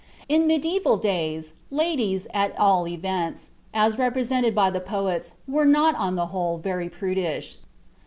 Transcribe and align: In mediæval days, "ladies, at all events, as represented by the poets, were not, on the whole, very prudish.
In 0.27 0.47
mediæval 0.47 0.99
days, 0.99 1.53
"ladies, 1.69 2.25
at 2.33 2.57
all 2.57 2.87
events, 2.87 3.51
as 3.71 3.99
represented 3.99 4.55
by 4.55 4.71
the 4.71 4.79
poets, 4.79 5.33
were 5.47 5.63
not, 5.67 5.93
on 5.93 6.15
the 6.15 6.25
whole, 6.33 6.57
very 6.57 6.89
prudish. 6.89 7.59